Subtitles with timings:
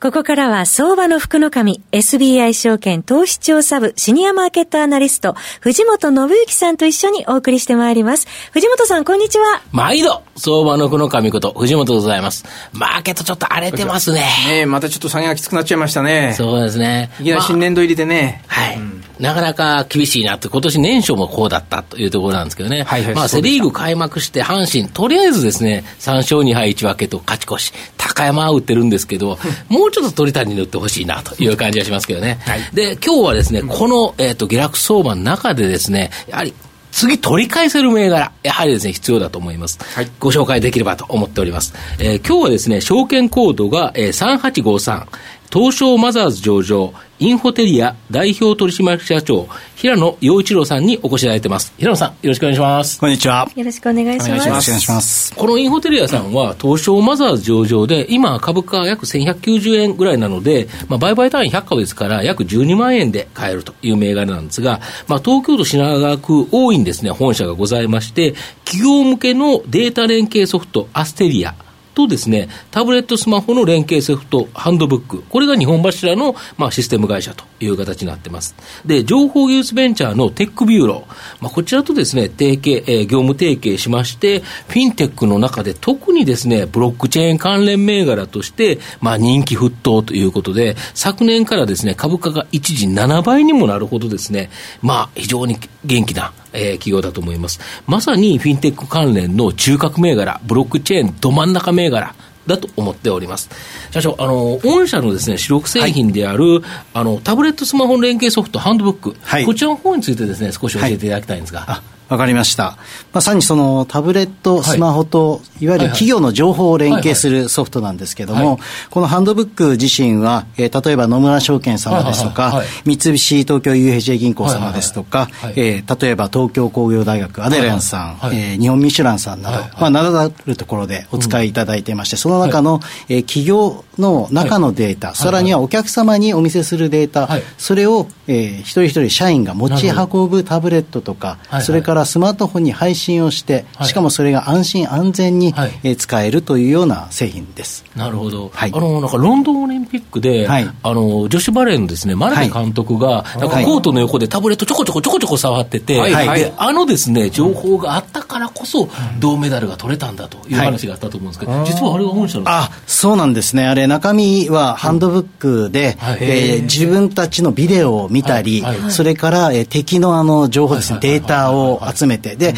[0.00, 8.28] ここからは相場の福の神 SBI 証券投資調査部シニアマーケットアナリスト藤本信之さんと一緒にお送りしてまいります。
[8.52, 9.60] 藤本さんこんにちは。
[9.72, 12.44] 毎度相場の福の神こと藤本でございます。
[12.72, 14.24] マーケットちょっと荒れてますね。
[14.48, 16.32] ねまたちょっと下げがきつくなっちゃいましたね。
[16.36, 17.10] そうですね。
[17.18, 18.44] いきなり新年度入りでね。
[18.46, 22.82] まあ、はい、うん、なかなか厳しいなって、今年年初もこうだったというところなんですけどね。
[22.82, 27.72] はいはい、まあセリーグ開幕して阪神、とりあえずですね、3勝2敗1分けと勝ち越し。
[27.96, 32.38] 高山は打ってるんですけど、 もうちょっと鳥谷に打ってほしいなという感じがしますけどね。
[32.46, 36.52] はい、で、今日はですね、この、えっ、ー、と、下落相場の中でですね、やはり
[36.90, 39.78] 次取り返せる銘柄、やはりですね、必要だと思います。
[39.94, 41.74] はい、ご紹介できればと思っております。
[41.98, 45.06] えー、今日はですね、証券コードが、えー、3853、
[45.50, 51.72] 東証マザーズ上場、インフォテリア代表取締役社長、平野洋一郎さんにお越しいただいてます。
[51.78, 53.00] 平野さん、よろしくお願いします。
[53.00, 53.48] こんにちは。
[53.56, 54.28] よろしくお願いします。
[54.28, 55.34] よろしくお願いします。
[55.34, 68.34] このインフォテリアさんは、東証マザーズ上場で、今株価約1190円ぐらいなので、まあ、売買単位100株ですから、約12万円で買えるという銘柄なんですが、まあ、東京都品川区大井にですね、本社がございまして、
[68.66, 71.54] 企業向けのデータ連携ソフト、アステリア、
[71.98, 78.54] とですね、タブレットスマホの連携ソフト、ハンドブック、これが二本柱の、まあ、システム会社という形になってます。
[78.86, 94.50] で、情報技術ベンチャーのテックビューロー、まあ、こちらとですね、提携、えー、業務提携しまして、フィンテックの中で特にですね、ブロックチェーン関連銘柄として、まあ、人気沸騰ということで、昨年からですね、株価が一時7倍にもなるほどですね、
[94.82, 97.60] まあ、非常に元気な、えー、企業だと思います。
[97.86, 102.14] まさにフィンテック関連の中核銘柄、ブロックチェーンど真ん中銘柄、
[102.48, 103.50] だと思っております。
[103.92, 106.62] 社長、あの、御社のですね、主力製品である、はい、
[106.94, 111.60] あの、タブレットスマホ連携ソフト、ハンドブック、はい、こちらの方についてですね、少し教えていただきたいんですが。
[111.60, 112.78] はいわかりました。
[113.12, 118.58] まさにそのタブレット、スマホと、い、わゆる企業の情報を連携するソフトなんですけども、
[118.90, 147.84] このハンドブック自身は、えー、例えば野村証券様ですとか、三菱東京 UFJ 銀行様ですとか、えー、例えば東京工業大学アデランさん、はい、えー、日本ミシュランさんなど、まあ、名だたるところでお使いいただいていまして、その中の、えー、企業の中のデータ、さらにはお客様にお見せするデータ、それを、えー、一人一人社員が持ち運ぶタブレットとか、それからスマートフォンに配信をして、しかもそれが安心安全に、はえ使えるというような製品です。
[147.96, 148.50] なるほど。
[148.52, 158.88] はい、あのなんかロンドンオリンピックで、はい、あの女子バレーのですねマルテ監督が、なんかコートの横でタブレットちょこちょこちょこちょこ触ってて、はい、であのですね情報があったからこそ
[159.18, 163.66] 銅メダルが取れたんだという話があったと思うんですけど、実はあれが本社のあそうなんですね。
[163.66, 172.36] あれ中身はハンドブックで、うん、えー、自分たちのビデオを見たり、それから、えー、敵のあの情報ですね、データを集めて。
[172.36, 172.54] で、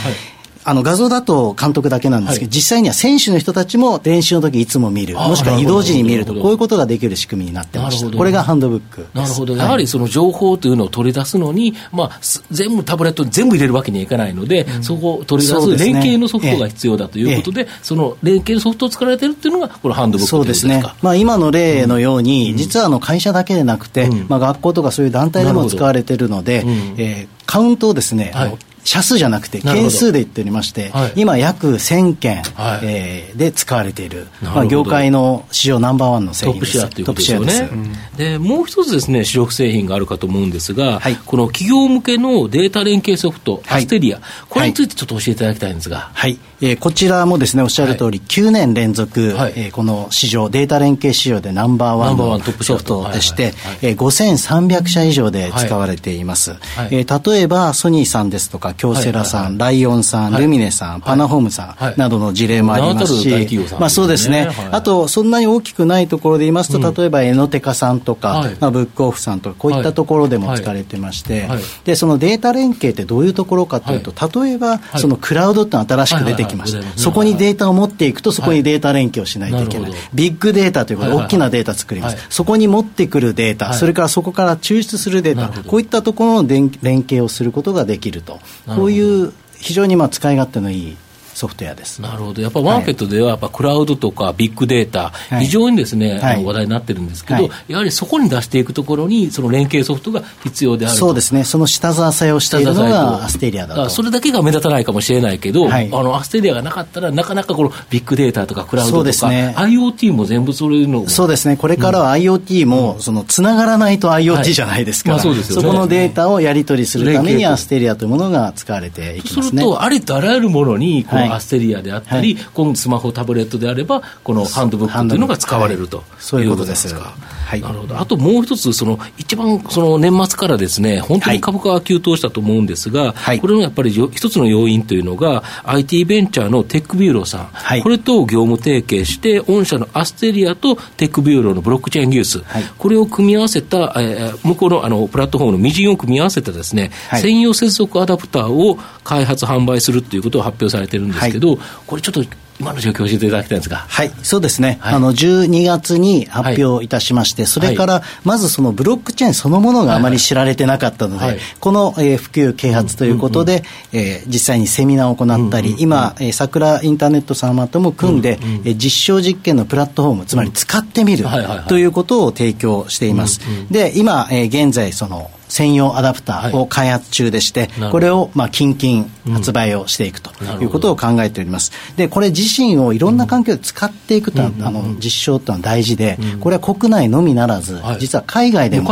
[0.62, 9.06] あの画像だと監督だけなんですけど、はい、実際には選手の人たちも練習の時いつも見る、もしくは移動時に見ると、こういうことができる仕組みになってました、これがハンドブック。
[9.14, 12.20] なるほど、やはりその情報というのを取り出すのに、まあ、
[12.50, 26.64] 全部タブレットに全部入れるわけにはいかないので、うん、そこを取り出す連携のソフトが必要だということで、ええ、その連携のソフトを作られてるっていうのが、このハンドブックそうですね、まあ、今の例のように、うん、実はあの会社だけでなくて、うん、まあ、学校とかそういう団体でも使われてるので、
[26.98, 36.72] えー、カウントをですね、はい社数じゃなくて件数で言っておりまして、はい、今約1000件、はい、えー、で使われている、まあ、業界の市場ナンバーワンの製品です。
[36.72, 46.10] トップシェアということですよね、うん、でもう一つですね主力製品があるかと思うんですが、はい、この企業向けのデータ連携ソフト、アステリアこれについてちょっと教えていただきたいんですが。
[46.14, 63.30] はい、えー、こちらもですねおっしゃる通り、はい、9年連続、はい、えー、この市場データ連携市場でナンバーワンのソフトでして、えー、5300社以上で使われています、はい、えー、例えばソニーさんですとか京セラさん、ライオンさん、ルミネさん、パナホームさんなどの事例もありますし、
[63.78, 71.48] まあそうですね、あとそんなに大きくないところで言いますと、例えばエノテカさんとか、まあ、ブックオフさんとか、こういったところでも使われてまして、
[71.84, 74.12] でそのデータ連携ってどういうところかというと、
[74.42, 86.70] 例えばそのクラウドって新しく出てきました、そこにデータを持っていくと、そこにデータ連携をしないといけない、ビッグデータということで、大きなデータ作ります、そこに持ってくるデータ、それからそこから抽出するデータ、こういったところの連
[87.02, 90.96] 携をすることができると、こういう非常にまあ使い勝手のいい
[91.40, 92.02] ソフトウェアです。
[92.02, 92.42] なるほど。
[92.42, 101.44] やっぱマーケットでは、やっぱクラウドとかビッグデータ、非常にですね、あの話題になってるんですけど、やはりそこに出していくところに、その連携ソフトが必要であるそうですね。
[101.44, 103.88] その下支えをしているのがアステリアだと。
[103.88, 111.08] それだけが目立たないかもしれないけど、あの、アステリアがなかったら、なかなかこのビッグデータとかクラウドとか、ね、IoT も全部それの。
[111.08, 111.56] そうですね。
[111.56, 115.30] これからは IoT も、その、つながらないと IoT じゃないですから、そ
[115.62, 119.42] このデータをやり取りするためにアステリアというものが使われていきますね。
[119.42, 126.04] すると、ありとあらゆるものに、このアステリアであったり、このスマホ、タブレットであれば、このハンドブックというのが使われると、
[126.42, 126.46] い。
[126.46, 127.14] うことですか。
[127.50, 127.98] はい、なるほど。
[127.98, 142.44] あともう一つ、その一番その年末からですね、本当に株価が急騰したと思うんですが、はい、これのやっぱり一つの要因というのが、IT ベンチャーのテックビューローさん、はい、これと業務提携して、御社のアステリアとテックビューローのブロックチェーン技術、
[142.78, 151.58] これを組み合わせた、えー、向こうのあのプラットフォームのミジンを組み合わせたですね、専用接続アダプターを開発、販売するということを発表されてるんですけど、
[151.88, 152.22] これちょっと
[152.60, 153.78] 今の状況を教えていただきたいんですが。
[153.78, 154.78] はい、そうですね。
[154.80, 161.30] はい、あの、12月に発表いたしまして、はい、それから、まずそのブロックチェーンそのものがあまり知られてなかったので、はい。
[161.32, 171.24] はい、この、えー、普及啓発ということで、うんうん、えー、実際にセミナーを行ったり、うんうん、今、えー、桜インターネット様とも組んで、うんうん、えー、実証実験のプラットフォーム、つまり使ってみる
[171.66, 173.40] ということを提供しています。
[173.70, 180.32] で、今、えー、現在、その、専用アダプターを開発中でして、はい、これをまあ近々発売をしていくと
[180.62, 181.72] いうことを考えております。
[181.96, 188.90] で、これ自身をいろんな環境で使っていくと、うん、あの実証というのは大事で、うん、これは国内のみならず、はい、実は海外でも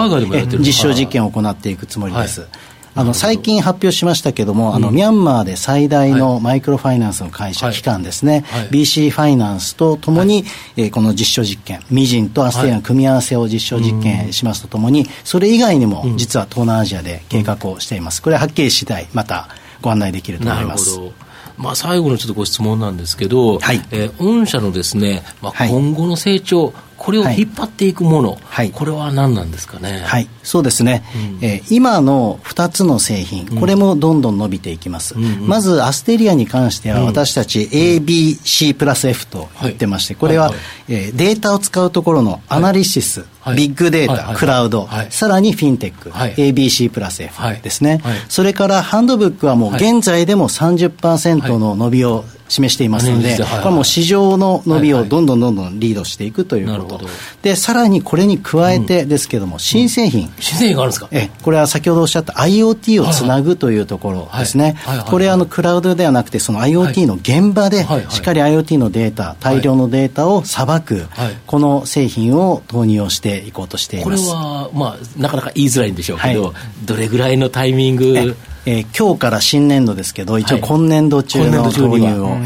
[0.58, 2.40] 実証実験を行っていくつもりです。
[2.42, 2.50] はい
[2.98, 10.44] あの最近発表しましたけども、あのミャンマーで最大のマイクロファイナンスの会社、機関ですね、BC ファイナンスとともに、
[10.76, 18.20] えー、この実証実験、ミジンとアステリアの組み合わせを実証実験しますとともに、それ以外にも実は東南アジアで計画をしています。
[18.20, 19.48] これははっきり次第、また
[19.80, 20.98] ご案内できると思います。
[21.56, 23.80] まあ、最後のちょっとご質問なんですけど、はい。
[23.90, 26.72] えー、御社のですね、まあ、今後の成長、
[27.08, 30.02] これを引っ張っていくもの、はい、これは何なんですかね？
[30.04, 31.04] はい、そうですね、
[31.40, 35.14] うん、えー、今の2つの製品、これもどんどん伸びていきます。
[35.14, 40.52] うん、まず、アステリアに関しては、私たち ABC プラス F と言ってまして、これは、
[40.86, 57.06] えー、データを使うところのアナリシス、はい、ビッグデータ、クラウド、さらにフィンテック、ABC プラス F ですね、それからハンドブックはもう現在でも30%の伸びを示していますので、これはもう市場の伸びをどんどんどんどんリードしていくということ、
[57.42, 61.08] でさらにこれに加えてですけども、新製品、新製品があるんですか？
[61.12, 64.76] えこれは先ほどおっしゃった IoT をつなぐというところですね、
[65.10, 71.06] これはあのクラウドではなくて、その IoT の現場で、しっかり IoT のデータ、大量のデータをさばく、
[71.46, 74.26] この製品を投入をしていこうとしています。
[74.26, 76.54] これは、まあ、なかなか言いづらいんでしょうけど、
[76.84, 78.36] どれぐらいのタイミング
[78.68, 82.36] えー、今日から新年度ですけど、一応今年度中の投入を、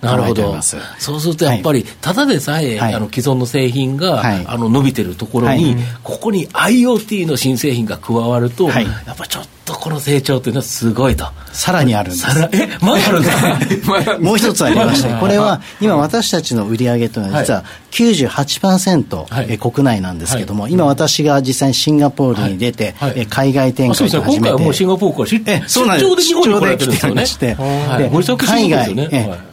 [0.00, 0.60] なるほど。
[0.98, 8.80] そうするとやっぱり、ただでさえ、はい、あの既存の製品が、はい、あの伸びてるところに、はい、ここに IoT の新製品が加わると、や
[9.12, 11.26] っぱちょっとこの成長というのはすごいと。
[11.52, 12.26] さらにあるんです。
[12.52, 24.36] え、まだあるんですかもう一つありまして、これは今私たちの売り上げというのは実は98%、はい、国内なんですけども、今私が実際にシンガポールに出て、はい、海外展開を始めて。
[24.36, 27.56] 今回はもうシンガポールから出張で日本に来られてるんですよね。
[28.36, 28.94] 海外、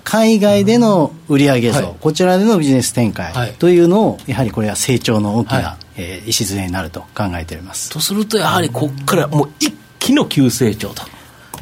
[0.03, 7.89] 海外での売上増、こちらでのビジネス展開というのを、やはりこれは成長の大きな、えー、礎になると考えております。
[7.89, 9.76] とすると、やはりここからもう一
[10.07, 11.03] 気の急成長と。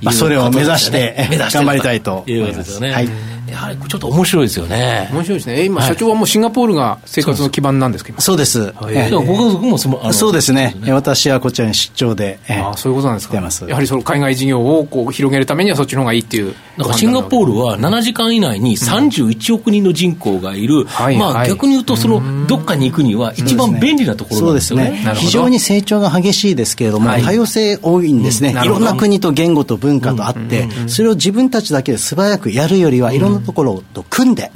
[0.03, 2.92] まあ、それを目指して、頑張りたいということですよね。
[2.92, 5.09] はいやはりちょっと面白いですよね。
[5.11, 5.66] 面白いですね。
[5.66, 8.71] 今、社長はもうシンガポールが生活の基盤なんですけど、そうです。
[8.71, 10.75] ご家族もそうですね。
[10.90, 12.40] 私はこちらに出張で。
[12.49, 13.35] あそういうことなんですか。
[13.68, 16.54] やはりその海外事業をこう広げるためにはそっちの方がいいっていう。
[16.78, 20.85] だからシンガポールは7時間以内に31億人の人口がいる、
[21.18, 25.02] まあ逆に言うと、そのどっかに行くには一番便利なところなんですよね。
[25.16, 28.56] 非常に成長が激しいですけれども、多様性多いんですね。
[28.64, 34.51] いろんな国と言語と文化とあって、それを自分たちだけで素早くやるよりは、いろんなところと組んで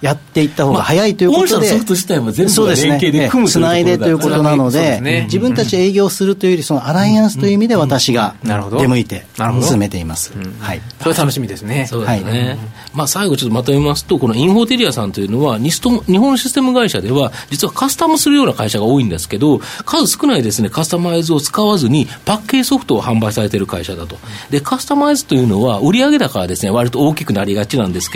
[0.00, 9.26] やっていった方が早いということで、ソフト自体も全部連携で組むつないでということなので、自分たち営業するというより、そのアライアンスという意味で私が出向いて
[9.62, 10.32] 進めています。
[10.60, 10.80] はい。
[11.02, 11.86] それ楽しみですね。
[11.88, 12.58] そうですね。
[12.92, 24.18] まあ最後ちょっとまとめますと、このインフォテリアさんというのは、日本システム会社では、実はカスタムするような会社が多いんですけど、数少ないですね、カスタマイズを使わずに、パッケージソフトを販売されている会社だと。
[24.50, 28.15] で、カスタマイズというのは、売上高はですね、割と大きくなりがちなんですけ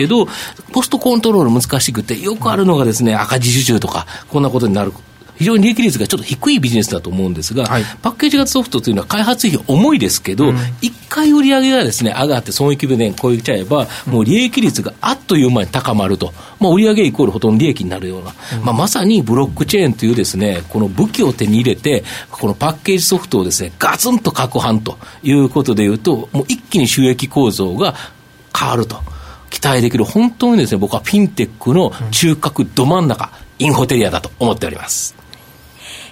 [0.71, 4.93] ポストコントロール難しくて、よくあるのがですね、赤字受注とか、こんなことになる。
[5.41, 16.31] 非常に利益率がちょっと低いビジネスだと思うんですが、はい、パッケージ型ソフトというのは開発費重いですけど、うん、1回売り上げがですね、上がって損益分で超えちゃえば、もう利益率があっという間に高まると。
[16.59, 27.95] まあ、売上イコールほとんど利益になるような、うん、まあ、まさにブロックチェーンというですね、この武器を手に入れて、このパッケージソフトをですね、ガツンと攪拌ということでいうと、もう一気に収益構造が
[28.55, 29.01] 変わると。
[29.51, 33.29] 期待できる、本当にですね、僕はフィンテックの中核ど真ん中、
[33.59, 35.15] インフォテリアだと思っております。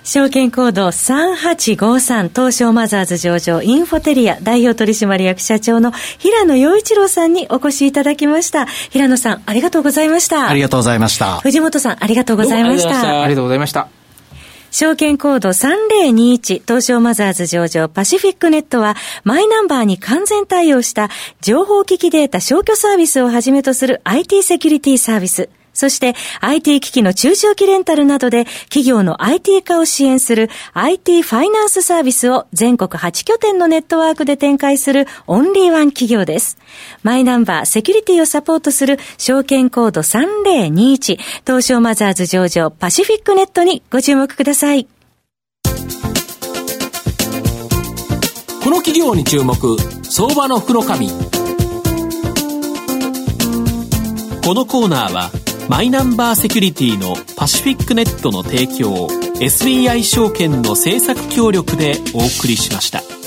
[0.04, 8.66] 証券コード3853東証マザーズ上場インフォテリア代表取締役社長の平野洋一郎さんにお越しいただきました。
[8.66, 10.48] 平野さん、ありがとうございました。
[10.48, 11.40] ありがとうございました。
[11.42, 13.22] 藤本さん、ありがとうございました。
[13.22, 13.99] ありがとうございました。
[14.72, 21.10] 証券コード3021東証マザーズ上場パシフィックネットはマイナンバーに完全対応した
[21.42, 25.50] 情報機器データ消去サービスをはじめとする IT セキュリティサービス。
[25.74, 36.58] そして IT 機器の中長期レンタルなどで企業の IT 化を支援する IT ファイナンスサービスを全国8拠点のネットワークで展開するオンリーワン企業です。
[37.04, 44.88] マイナンバーセキュリティをサポートする証券コード3021東証マザーズ上場パシフィックネットにご注目ください。
[48.70, 49.56] この企業に注目
[50.04, 51.10] 相場の福の神
[54.46, 55.32] このコーナーは
[55.70, 63.19] マイナンバーセキュリティのパシフィックネットの提供を SBI 証券の政策協力でお送りしました。